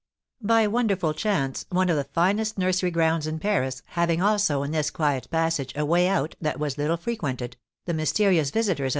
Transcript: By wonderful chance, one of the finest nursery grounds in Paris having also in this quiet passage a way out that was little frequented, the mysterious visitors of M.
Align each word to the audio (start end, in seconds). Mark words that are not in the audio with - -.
By 0.41 0.65
wonderful 0.65 1.13
chance, 1.13 1.67
one 1.69 1.87
of 1.87 1.95
the 1.95 2.05
finest 2.05 2.57
nursery 2.57 2.89
grounds 2.89 3.27
in 3.27 3.37
Paris 3.37 3.83
having 3.89 4.19
also 4.19 4.63
in 4.63 4.71
this 4.71 4.89
quiet 4.89 5.29
passage 5.29 5.73
a 5.75 5.85
way 5.85 6.07
out 6.07 6.33
that 6.41 6.57
was 6.59 6.75
little 6.79 6.97
frequented, 6.97 7.55
the 7.85 7.93
mysterious 7.93 8.49
visitors 8.49 8.87
of 8.87 8.87
M. 8.87 8.89